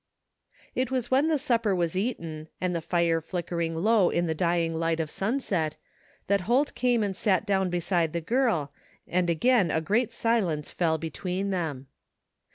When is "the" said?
1.27-1.37, 2.75-2.81, 4.25-4.33, 8.11-8.19